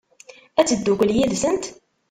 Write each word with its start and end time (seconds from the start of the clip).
Ad 0.59 0.65
teddukel 0.67 1.11
yid-sent? 1.15 1.63